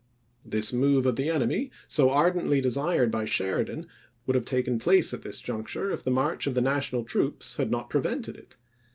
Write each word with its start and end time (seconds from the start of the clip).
This 0.43 0.73
move 0.73 1.05
of 1.05 1.15
the 1.15 1.29
enemy, 1.29 1.69
so 1.87 2.09
ardently 2.09 2.59
desired 2.59 3.11
by 3.11 3.25
Sheridan, 3.25 3.85
would 4.25 4.33
have 4.33 4.45
taken 4.45 4.79
place 4.79 5.13
at 5.13 5.21
this 5.21 5.39
juncture 5.39 5.91
if 5.91 6.03
the 6.03 6.09
march 6.09 6.47
of 6.47 6.55
the 6.55 6.59
National 6.61 7.03
troops 7.03 7.57
had 7.57 7.69
not 7.69 7.87
prevented 7.87 8.35
it. 8.35 8.57